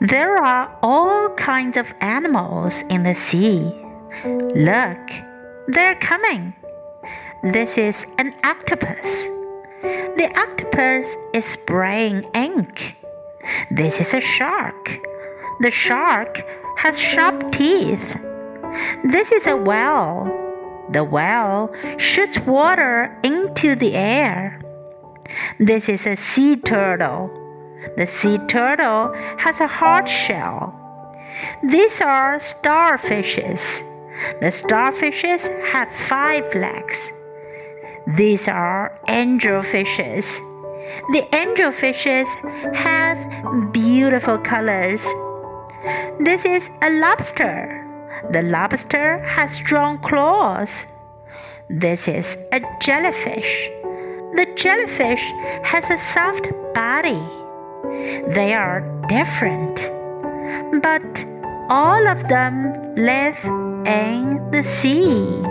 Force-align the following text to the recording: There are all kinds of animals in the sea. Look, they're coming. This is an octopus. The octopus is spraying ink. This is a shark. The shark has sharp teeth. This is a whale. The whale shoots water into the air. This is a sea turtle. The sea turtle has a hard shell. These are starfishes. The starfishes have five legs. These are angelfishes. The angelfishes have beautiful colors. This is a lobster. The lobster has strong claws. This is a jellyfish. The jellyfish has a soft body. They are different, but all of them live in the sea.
There 0.00 0.34
are 0.42 0.74
all 0.82 1.28
kinds 1.34 1.76
of 1.76 1.86
animals 2.00 2.82
in 2.88 3.02
the 3.02 3.14
sea. 3.14 3.70
Look, 4.24 4.98
they're 5.68 5.96
coming. 5.96 6.54
This 7.42 7.76
is 7.76 8.06
an 8.16 8.34
octopus. 8.42 9.06
The 9.82 10.30
octopus 10.36 11.06
is 11.34 11.44
spraying 11.44 12.24
ink. 12.34 12.96
This 13.70 14.00
is 14.00 14.14
a 14.14 14.22
shark. 14.22 14.88
The 15.60 15.70
shark 15.70 16.44
has 16.78 16.98
sharp 16.98 17.52
teeth. 17.52 18.16
This 19.04 19.30
is 19.32 19.46
a 19.46 19.56
whale. 19.56 20.24
The 20.92 21.04
whale 21.04 21.70
shoots 21.98 22.38
water 22.38 23.14
into 23.22 23.76
the 23.76 23.94
air. 23.94 24.62
This 25.58 25.90
is 25.90 26.06
a 26.06 26.16
sea 26.16 26.56
turtle. 26.56 27.30
The 27.96 28.06
sea 28.06 28.38
turtle 28.48 29.12
has 29.38 29.60
a 29.60 29.66
hard 29.66 30.08
shell. 30.08 30.74
These 31.62 32.00
are 32.00 32.38
starfishes. 32.38 33.60
The 34.40 34.52
starfishes 34.52 35.42
have 35.72 35.88
five 36.08 36.44
legs. 36.54 36.96
These 38.16 38.48
are 38.48 38.98
angelfishes. 39.08 40.24
The 41.12 41.22
angelfishes 41.32 42.26
have 42.74 43.72
beautiful 43.72 44.38
colors. 44.38 45.00
This 46.20 46.44
is 46.44 46.68
a 46.82 46.90
lobster. 46.90 47.86
The 48.32 48.42
lobster 48.42 49.18
has 49.20 49.52
strong 49.52 49.98
claws. 49.98 50.70
This 51.70 52.08
is 52.08 52.36
a 52.52 52.60
jellyfish. 52.80 53.70
The 54.36 54.46
jellyfish 54.56 55.22
has 55.62 55.84
a 55.84 55.98
soft 56.12 56.46
body. 56.74 57.22
They 57.82 58.54
are 58.54 58.80
different, 59.08 59.76
but 60.82 61.02
all 61.70 62.06
of 62.06 62.28
them 62.28 62.94
live 62.94 63.38
in 63.86 64.50
the 64.50 64.62
sea. 64.62 65.49